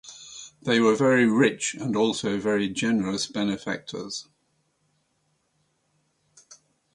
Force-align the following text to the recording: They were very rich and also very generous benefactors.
They 0.63 0.79
were 0.79 0.95
very 0.95 1.27
rich 1.27 1.75
and 1.75 1.95
also 1.95 2.39
very 2.39 2.67
generous 2.69 3.27
benefactors. 3.27 4.27